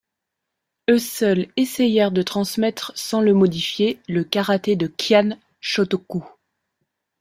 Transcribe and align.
Eux 0.89 0.97
seuls 0.97 1.47
essayèrent 1.57 2.11
de 2.11 2.23
transmettre 2.23 2.91
sans 2.95 3.21
le 3.21 3.35
modifier 3.35 3.99
le 4.09 4.23
karaté 4.23 4.75
de 4.75 4.87
Kyan 4.87 5.37
Chotoku. 5.59 6.23